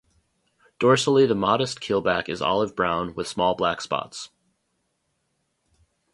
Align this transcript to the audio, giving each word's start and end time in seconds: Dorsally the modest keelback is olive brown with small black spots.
Dorsally 0.79 1.27
the 1.27 1.35
modest 1.35 1.79
keelback 1.79 2.27
is 2.27 2.41
olive 2.41 2.75
brown 2.75 3.13
with 3.13 3.27
small 3.27 3.53
black 3.53 3.81
spots. 3.81 4.29